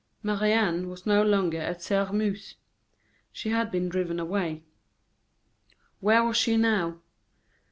[0.23, 2.55] Marie Anne was no longer at Sairmeuse
[3.31, 4.63] she had been driven away.
[5.99, 7.01] Where was she now?